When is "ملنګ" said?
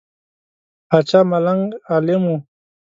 1.31-1.63